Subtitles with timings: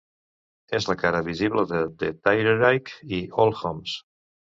[0.77, 3.95] És la cara visible de Tyreright i Allhomes.